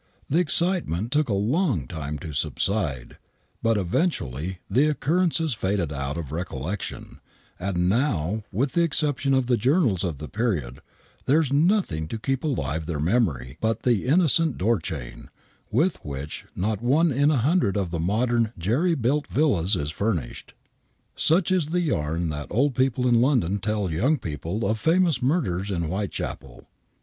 [0.27, 3.17] The excitement took a long time to subside,
[3.61, 7.19] but eventually the occurrences faded out of recollection,
[7.59, 10.81] and now, vdth the exception of the journals of the period,
[11.27, 15.29] there is nothing yto keep alive their memory but the innocent door chain,
[15.69, 20.55] with which not one in a hundred of the modern jerry built villas is furnished.
[21.15, 25.69] Such IS the yam that old people in London tell young people of famous murders
[25.69, 26.67] in Whitechapel.